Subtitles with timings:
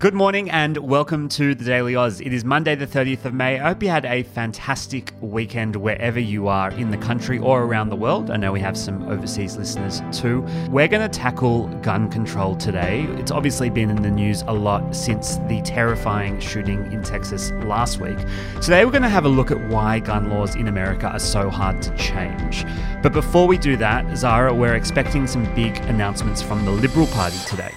[0.00, 2.20] Good morning and welcome to the Daily Aus.
[2.20, 3.58] It is Monday, the 30th of May.
[3.58, 7.88] I hope you had a fantastic weekend wherever you are in the country or around
[7.88, 8.30] the world.
[8.30, 10.42] I know we have some overseas listeners too.
[10.70, 13.08] We're going to tackle gun control today.
[13.18, 17.98] It's obviously been in the news a lot since the terrifying shooting in Texas last
[17.98, 18.18] week.
[18.62, 21.50] Today, we're going to have a look at why gun laws in America are so
[21.50, 22.64] hard to change.
[23.02, 27.38] But before we do that, Zara, we're expecting some big announcements from the Liberal Party
[27.48, 27.72] today.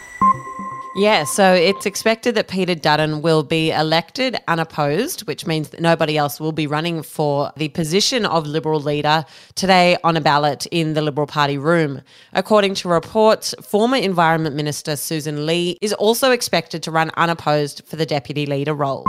[0.94, 6.18] Yeah, so it's expected that Peter Dutton will be elected unopposed, which means that nobody
[6.18, 9.26] else will be running for the position of Liberal leader
[9.56, 12.02] today on a ballot in the Liberal Party room.
[12.34, 17.96] According to reports, former Environment Minister Susan Lee is also expected to run unopposed for
[17.96, 19.06] the deputy leader role.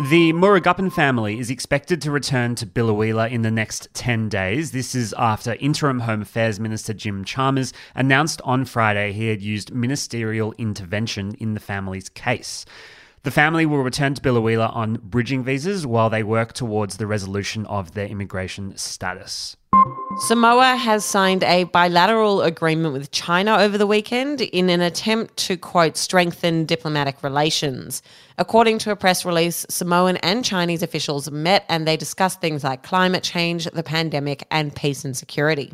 [0.00, 4.70] The Murugappan family is expected to return to Biloela in the next 10 days.
[4.70, 9.74] This is after Interim Home Affairs Minister Jim Chalmers announced on Friday he had used
[9.74, 12.64] ministerial intervention in the family's case.
[13.24, 17.66] The family will return to Biloela on bridging visas while they work towards the resolution
[17.66, 19.56] of their immigration status.
[20.26, 25.56] Samoa has signed a bilateral agreement with China over the weekend in an attempt to,
[25.56, 28.02] quote, strengthen diplomatic relations.
[28.36, 32.82] According to a press release, Samoan and Chinese officials met and they discussed things like
[32.82, 35.72] climate change, the pandemic, and peace and security.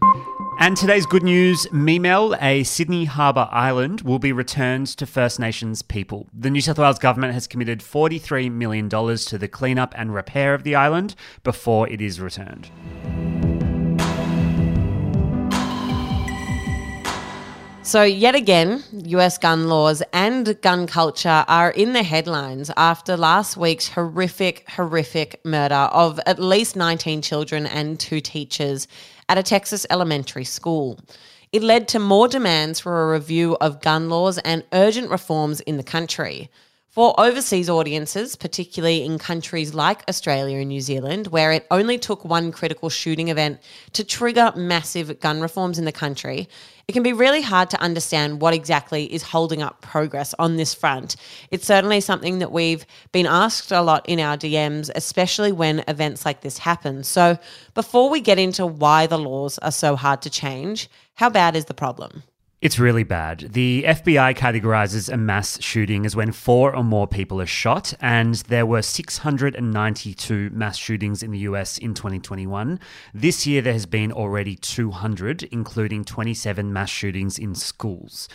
[0.60, 5.82] And today's good news Memel, a Sydney Harbour island, will be returned to First Nations
[5.82, 6.28] people.
[6.32, 10.62] The New South Wales government has committed $43 million to the cleanup and repair of
[10.62, 12.70] the island before it is returned.
[17.84, 23.58] So, yet again, US gun laws and gun culture are in the headlines after last
[23.58, 28.88] week's horrific, horrific murder of at least 19 children and two teachers
[29.28, 30.98] at a Texas elementary school.
[31.52, 35.76] It led to more demands for a review of gun laws and urgent reforms in
[35.76, 36.48] the country.
[36.94, 42.24] For overseas audiences, particularly in countries like Australia and New Zealand, where it only took
[42.24, 43.58] one critical shooting event
[43.94, 46.48] to trigger massive gun reforms in the country,
[46.86, 50.72] it can be really hard to understand what exactly is holding up progress on this
[50.72, 51.16] front.
[51.50, 56.24] It's certainly something that we've been asked a lot in our DMs, especially when events
[56.24, 57.02] like this happen.
[57.02, 57.36] So,
[57.74, 61.64] before we get into why the laws are so hard to change, how bad is
[61.64, 62.22] the problem?
[62.64, 63.50] It's really bad.
[63.52, 68.36] The FBI categorizes a mass shooting as when four or more people are shot, and
[68.36, 72.80] there were 692 mass shootings in the US in 2021.
[73.12, 78.30] This year, there has been already 200, including 27 mass shootings in schools.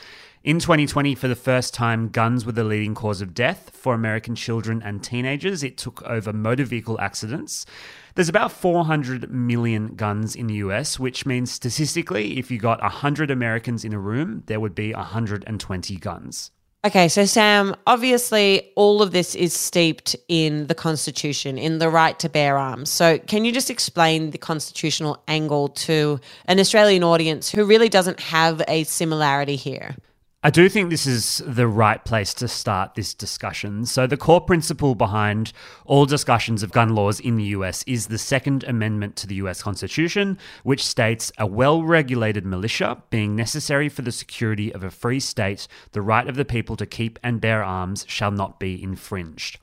[0.50, 4.34] In 2020, for the first time, guns were the leading cause of death for American
[4.34, 5.62] children and teenagers.
[5.62, 7.68] It took over motor vehicle accidents.
[8.16, 13.30] There's about 400 million guns in the US, which means statistically, if you got 100
[13.30, 16.50] Americans in a room, there would be 120 guns.
[16.84, 22.18] Okay, so Sam, obviously all of this is steeped in the Constitution, in the right
[22.18, 22.90] to bear arms.
[22.90, 28.20] So, can you just explain the constitutional angle to an Australian audience who really doesn't
[28.20, 29.96] have a similarity here?
[30.42, 33.86] I do think this is the right place to start this discussion.
[33.86, 35.52] So, the core principle behind
[35.86, 39.62] all discussions of gun laws in the US is the Second Amendment to the US
[39.62, 45.20] Constitution, which states a well regulated militia being necessary for the security of a free
[45.20, 49.60] state, the right of the people to keep and bear arms shall not be infringed.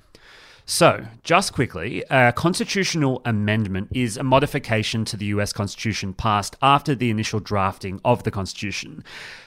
[0.68, 6.92] So, just quickly, a constitutional amendment is a modification to the US Constitution passed after
[6.92, 9.04] the initial drafting of the Constitution.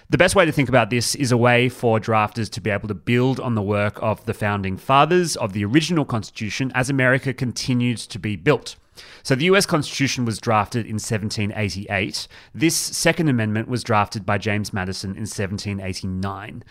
[0.09, 2.87] The best way to think about this is a way for drafters to be able
[2.87, 7.33] to build on the work of the founding fathers of the original Constitution as America
[7.33, 8.77] continued to be built.
[9.23, 12.27] So the US Constitution was drafted in 1788.
[12.53, 16.63] This Second Amendment was drafted by James Madison in 1789.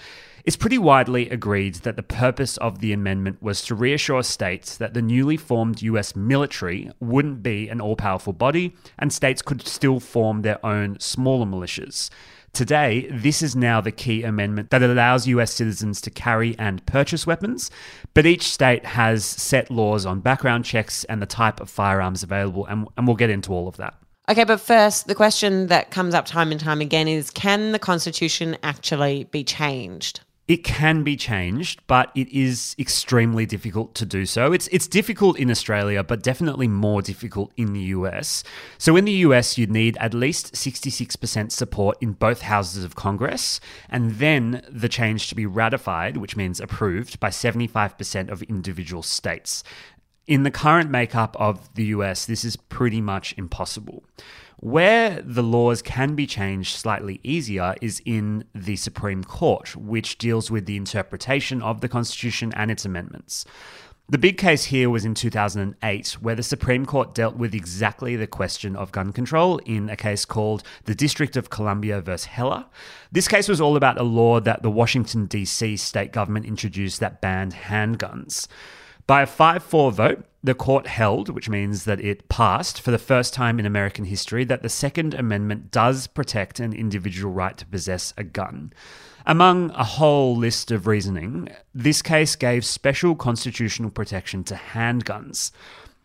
[0.49, 4.95] It's pretty widely agreed that the purpose of the amendment was to reassure states that
[4.95, 10.01] the newly formed US military wouldn't be an all powerful body and states could still
[10.01, 12.09] form their own smaller militias.
[12.55, 17.27] Today, this is now the key amendment that allows US citizens to carry and purchase
[17.27, 17.71] weapons,
[18.15, 22.65] but each state has set laws on background checks and the type of firearms available,
[22.65, 23.99] and, and we'll get into all of that.
[24.31, 27.79] Okay, but first, the question that comes up time and time again is can the
[27.79, 30.21] Constitution actually be changed?
[30.49, 34.55] It can be changed, but it is extremely difficult to do so.
[34.55, 38.43] It's it's difficult in Australia, but definitely more difficult in the US.
[38.79, 43.61] So in the US, you'd need at least 66% support in both houses of Congress,
[43.91, 49.63] and then the change to be ratified, which means approved by 75% of individual states.
[50.29, 54.05] In the current makeup of the US, this is pretty much impossible.
[54.59, 60.51] Where the laws can be changed slightly easier is in the Supreme Court, which deals
[60.51, 63.47] with the interpretation of the Constitution and its amendments.
[64.11, 68.27] The big case here was in 2008, where the Supreme Court dealt with exactly the
[68.27, 72.67] question of gun control in a case called the District of Columbia versus Heller.
[73.13, 75.77] This case was all about a law that the Washington, D.C.
[75.77, 78.47] state government introduced that banned handguns.
[79.09, 82.99] By a 5 4 vote, the court held, which means that it passed for the
[82.99, 87.65] first time in American history, that the Second Amendment does protect an individual right to
[87.65, 88.71] possess a gun.
[89.25, 95.53] Among a whole list of reasoning, this case gave special constitutional protection to handguns.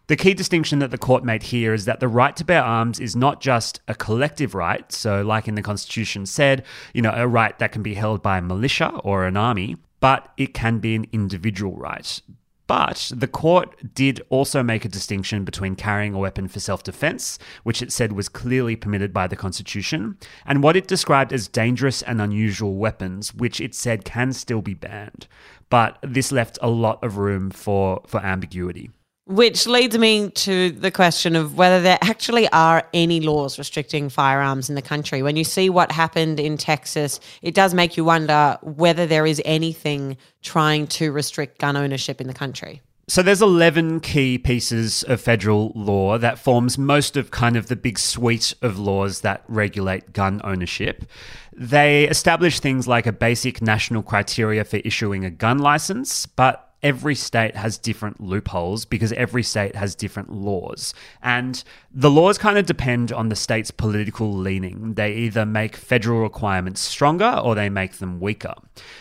[0.07, 3.01] The key distinction that the court made here is that the right to bear arms
[3.01, 6.63] is not just a collective right, so, like in the Constitution said,
[6.93, 10.31] you know, a right that can be held by a militia or an army, but
[10.37, 12.21] it can be an individual right.
[12.65, 17.37] But the court did also make a distinction between carrying a weapon for self defense,
[17.63, 22.01] which it said was clearly permitted by the Constitution, and what it described as dangerous
[22.01, 25.27] and unusual weapons, which it said can still be banned.
[25.69, 28.91] But this left a lot of room for, for ambiguity.
[29.25, 34.67] Which leads me to the question of whether there actually are any laws restricting firearms
[34.67, 35.23] in the country.
[35.23, 39.41] When you see what happened in Texas, it does make you wonder whether there is
[39.45, 42.81] anything trying to restrict gun ownership in the country.
[43.07, 47.75] So there's 11 key pieces of federal law that forms most of kind of the
[47.75, 51.05] big suite of laws that regulate gun ownership.
[51.51, 57.15] They establish things like a basic national criteria for issuing a gun license, but every
[57.15, 60.93] state has different loopholes because every state has different laws.
[61.21, 64.95] And the laws kind of depend on the state's political leaning.
[64.95, 68.55] They either make federal requirements stronger or they make them weaker.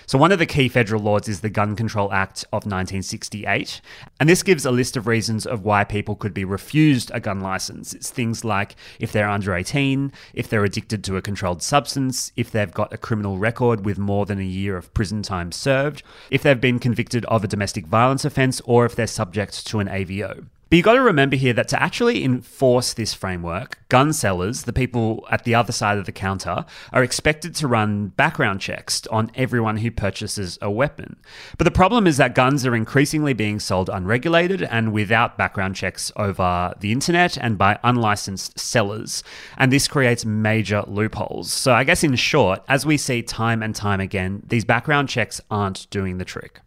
[0.06, 3.80] So, one of the key federal laws is the Gun Control Act of 1968.
[4.20, 7.40] And this gives a list of reasons of why people could be refused a gun
[7.40, 7.94] license.
[7.94, 12.50] It's things like if they're under 18, if they're addicted to a controlled substance, if
[12.50, 16.42] they've got a criminal record with more than a year of prison time served, if
[16.42, 20.46] they've been convicted of a domestic violence offence, or if they're subject to an AVO.
[20.72, 24.72] But you've got to remember here that to actually enforce this framework, gun sellers, the
[24.72, 26.64] people at the other side of the counter,
[26.94, 31.16] are expected to run background checks on everyone who purchases a weapon.
[31.58, 36.10] But the problem is that guns are increasingly being sold unregulated and without background checks
[36.16, 39.22] over the internet and by unlicensed sellers.
[39.58, 41.52] And this creates major loopholes.
[41.52, 45.38] So, I guess in short, as we see time and time again, these background checks
[45.50, 46.61] aren't doing the trick.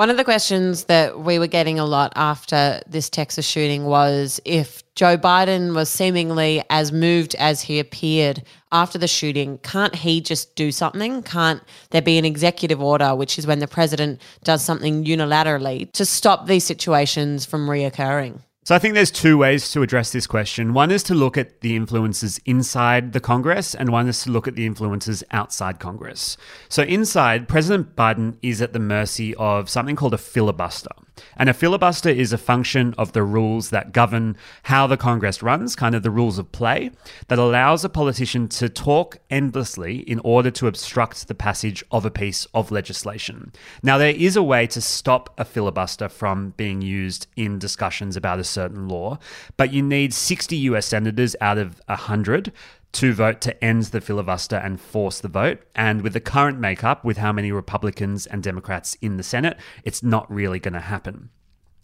[0.00, 4.40] One of the questions that we were getting a lot after this Texas shooting was
[4.46, 8.42] if Joe Biden was seemingly as moved as he appeared
[8.72, 11.22] after the shooting, can't he just do something?
[11.22, 16.06] Can't there be an executive order, which is when the president does something unilaterally to
[16.06, 18.40] stop these situations from reoccurring?
[18.70, 20.74] So I think there's two ways to address this question.
[20.74, 24.46] One is to look at the influences inside the Congress, and one is to look
[24.46, 26.36] at the influences outside Congress.
[26.68, 30.92] So inside, President Biden is at the mercy of something called a filibuster.
[31.36, 35.76] And a filibuster is a function of the rules that govern how the Congress runs,
[35.76, 36.90] kind of the rules of play,
[37.28, 42.10] that allows a politician to talk endlessly in order to obstruct the passage of a
[42.10, 43.52] piece of legislation.
[43.82, 48.38] Now, there is a way to stop a filibuster from being used in discussions about
[48.38, 49.18] a certain law,
[49.56, 52.52] but you need 60 US senators out of 100
[52.92, 55.62] to vote to end the filibuster and force the vote.
[55.74, 60.02] And with the current makeup, with how many Republicans and Democrats in the Senate, it's
[60.02, 61.30] not really going to happen.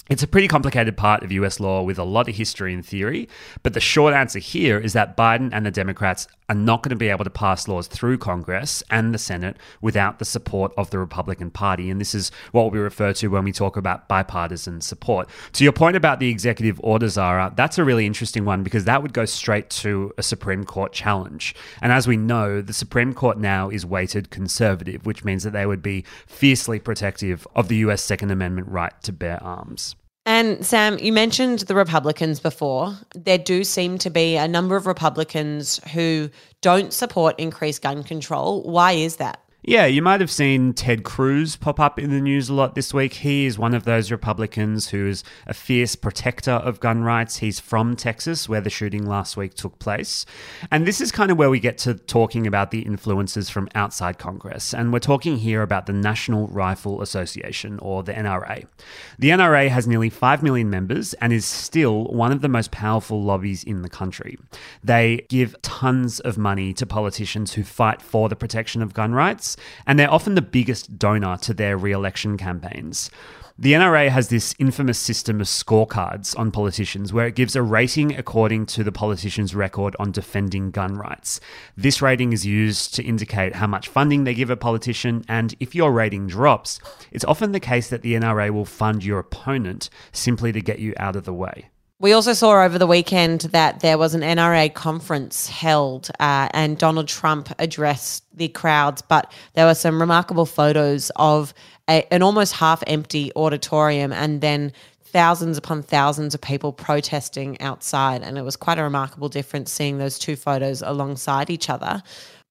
[0.09, 3.29] It's a pretty complicated part of US law with a lot of history and theory,
[3.65, 6.97] but the short answer here is that Biden and the Democrats are not going to
[6.97, 10.99] be able to pass laws through Congress and the Senate without the support of the
[10.99, 11.91] Republican Party.
[11.91, 15.29] And this is what we refer to when we talk about bipartisan support.
[15.55, 19.03] To your point about the executive order, Zara, that's a really interesting one because that
[19.03, 21.55] would go straight to a Supreme Court challenge.
[21.83, 25.67] And as we know, the Supreme Court now is weighted conservative, which means that they
[25.67, 29.97] would be fiercely protective of the US Second Amendment right to bear arms.
[30.27, 32.99] And Sam, you mentioned the Republicans before.
[33.15, 36.31] There do seem to be a number of Republicans who
[36.63, 38.65] don't support increased gun control.
[38.65, 39.41] Why is that?
[39.69, 42.95] Yeah, you might have seen Ted Cruz pop up in the news a lot this
[42.95, 43.15] week.
[43.15, 47.39] He is one of those Republicans who is a fierce protector of gun rights.
[47.39, 50.25] He's from Texas, where the shooting last week took place.
[50.71, 54.19] And this is kind of where we get to talking about the influences from outside
[54.19, 54.73] Congress.
[54.73, 58.67] And we're talking here about the National Rifle Association, or the NRA.
[59.19, 63.21] The NRA has nearly 5 million members and is still one of the most powerful
[63.21, 64.39] lobbies in the country.
[64.85, 69.56] They give tons of money to politicians who fight for the protection of gun rights
[69.87, 73.11] and they're often the biggest donor to their re election campaigns.
[73.59, 78.15] The NRA has this infamous system of scorecards on politicians where it gives a rating
[78.15, 81.41] according to the politician's record on defending gun rights.
[81.75, 85.75] This rating is used to indicate how much funding they give a politician, and if
[85.75, 90.53] your rating drops, it's often the case that the NRA will fund your opponent simply
[90.53, 91.71] to get you out of the way.
[91.99, 96.77] We also saw over the weekend that there was an NRA conference held uh, and
[96.77, 101.55] Donald Trump addressed the crowds, but there were some remarkable photos of
[101.89, 104.75] a, an almost half empty auditorium and then
[105.05, 108.23] thousands upon thousands of people protesting outside.
[108.23, 112.03] And it was quite a remarkable difference seeing those two photos alongside each other.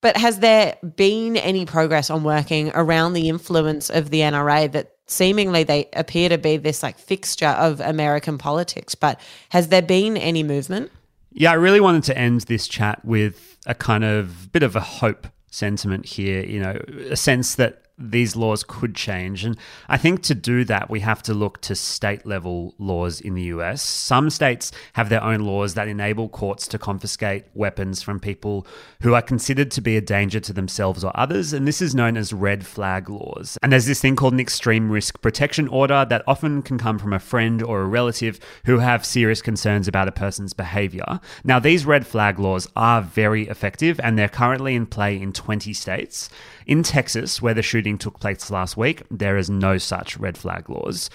[0.01, 4.94] But has there been any progress on working around the influence of the NRA that
[5.07, 8.95] seemingly they appear to be this like fixture of American politics?
[8.95, 9.19] But
[9.49, 10.91] has there been any movement?
[11.31, 14.79] Yeah, I really wanted to end this chat with a kind of bit of a
[14.79, 19.45] hope sentiment here, you know, a sense that these laws could change.
[19.45, 23.35] And I think to do that, we have to look to state level laws in
[23.35, 23.81] the US.
[23.81, 28.67] Some states have their own laws that enable courts to confiscate weapons from people
[29.01, 31.53] who are considered to be a danger to themselves or others.
[31.53, 33.57] And this is known as red flag laws.
[33.63, 37.13] And there's this thing called an extreme risk protection order that often can come from
[37.13, 41.19] a friend or a relative who have serious concerns about a person's behavior.
[41.43, 45.71] Now, these red flag laws are very effective and they're currently in play in 20
[45.73, 46.29] states.
[46.65, 50.69] In Texas, where the shooting took place last week, there is no such red flag
[50.69, 51.09] laws.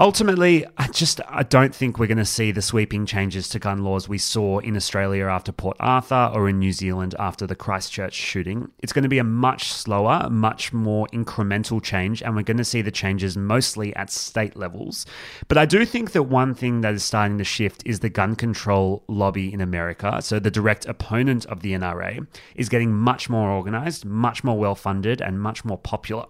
[0.00, 3.84] Ultimately, I just I don't think we're going to see the sweeping changes to gun
[3.84, 8.12] laws we saw in Australia after Port Arthur or in New Zealand after the Christchurch
[8.12, 8.72] shooting.
[8.80, 12.64] It's going to be a much slower, much more incremental change, and we're going to
[12.64, 15.06] see the changes mostly at state levels.
[15.46, 18.34] But I do think that one thing that is starting to shift is the gun
[18.34, 20.20] control lobby in America.
[20.22, 24.74] So the direct opponent of the NRA is getting much more organized, much more well
[24.74, 26.26] funded, and much more popular.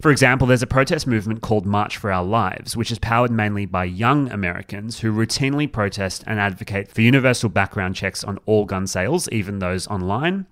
[0.00, 3.66] For example, there's a protest movement called March for Our Lives, which is powered mainly
[3.66, 8.86] by young Americans who routinely protest and advocate for universal background checks on all gun
[8.86, 10.46] sales, even those online.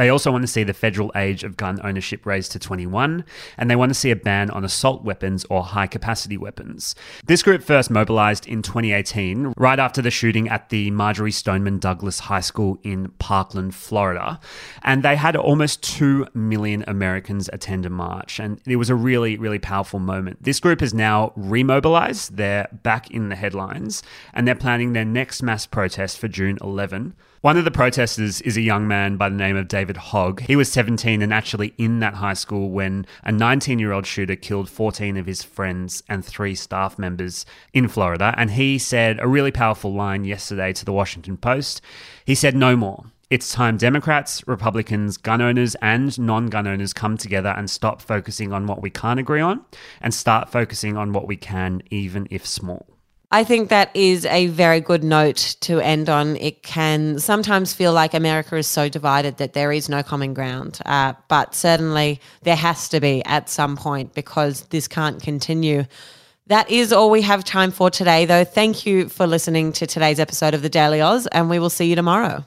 [0.00, 3.22] They also want to see the federal age of gun ownership raised to 21,
[3.58, 6.94] and they want to see a ban on assault weapons or high capacity weapons.
[7.26, 12.20] This group first mobilized in 2018, right after the shooting at the Marjory Stoneman Douglas
[12.20, 14.40] High School in Parkland, Florida.
[14.82, 19.36] And they had almost 2 million Americans attend a march, and it was a really,
[19.36, 20.42] really powerful moment.
[20.42, 24.02] This group is now remobilized, they're back in the headlines,
[24.32, 27.12] and they're planning their next mass protest for June 11.
[27.42, 30.40] One of the protesters is a young man by the name of David Hogg.
[30.40, 34.36] He was 17 and actually in that high school when a 19 year old shooter
[34.36, 38.34] killed 14 of his friends and three staff members in Florida.
[38.36, 41.80] And he said a really powerful line yesterday to the Washington Post.
[42.24, 43.04] He said, No more.
[43.30, 48.52] It's time Democrats, Republicans, gun owners, and non gun owners come together and stop focusing
[48.52, 49.64] on what we can't agree on
[50.00, 52.88] and start focusing on what we can, even if small.
[53.32, 56.36] I think that is a very good note to end on.
[56.36, 60.80] It can sometimes feel like America is so divided that there is no common ground,
[60.84, 65.84] uh, but certainly there has to be at some point because this can't continue.
[66.48, 68.42] That is all we have time for today, though.
[68.42, 71.84] Thank you for listening to today's episode of the Daily Aus, and we will see
[71.84, 72.44] you tomorrow.